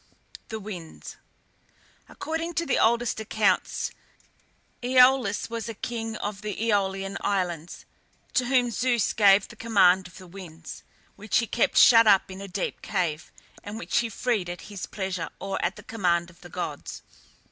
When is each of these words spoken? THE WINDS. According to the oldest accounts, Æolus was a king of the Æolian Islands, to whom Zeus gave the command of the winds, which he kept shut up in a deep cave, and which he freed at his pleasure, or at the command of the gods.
THE 0.49 0.59
WINDS. 0.59 1.17
According 2.09 2.55
to 2.55 2.65
the 2.65 2.79
oldest 2.79 3.19
accounts, 3.19 3.91
Æolus 4.81 5.47
was 5.47 5.69
a 5.69 5.75
king 5.75 6.15
of 6.15 6.41
the 6.41 6.55
Æolian 6.55 7.17
Islands, 7.21 7.85
to 8.33 8.47
whom 8.47 8.71
Zeus 8.71 9.13
gave 9.13 9.47
the 9.47 9.55
command 9.55 10.07
of 10.07 10.17
the 10.17 10.25
winds, 10.25 10.81
which 11.17 11.37
he 11.37 11.45
kept 11.45 11.77
shut 11.77 12.07
up 12.07 12.31
in 12.31 12.41
a 12.41 12.47
deep 12.47 12.81
cave, 12.81 13.31
and 13.63 13.77
which 13.77 13.99
he 13.99 14.09
freed 14.09 14.49
at 14.49 14.61
his 14.71 14.87
pleasure, 14.87 15.29
or 15.39 15.63
at 15.63 15.75
the 15.75 15.83
command 15.83 16.31
of 16.31 16.41
the 16.41 16.49
gods. 16.49 17.03